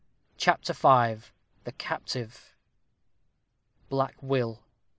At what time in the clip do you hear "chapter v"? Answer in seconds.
0.35-1.27